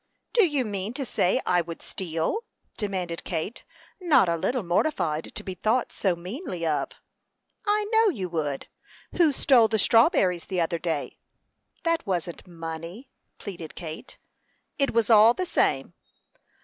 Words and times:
"Do 0.33 0.47
you 0.47 0.65
mean 0.65 0.95
to 0.95 1.05
say 1.05 1.39
I 1.45 1.61
would 1.61 1.79
steal?" 1.83 2.39
demanded 2.75 3.23
Kate, 3.23 3.63
not 3.99 4.27
a 4.27 4.35
little 4.35 4.63
mortified 4.63 5.25
to 5.35 5.43
be 5.43 5.53
thought 5.53 5.93
so 5.93 6.15
meanly 6.15 6.65
of. 6.65 6.89
"I 7.67 7.85
know 7.93 8.09
you 8.09 8.27
would. 8.29 8.67
Who 9.17 9.31
stole 9.31 9.67
the 9.67 9.77
strawberries 9.77 10.45
the 10.45 10.59
other 10.59 10.79
day?" 10.79 11.19
"That 11.83 12.07
wasn't 12.07 12.47
money," 12.47 13.11
pleaded 13.37 13.75
Kate. 13.75 14.17
"It 14.79 14.91
was 14.91 15.11
all 15.11 15.35
the 15.35 15.45
same." 15.45 15.93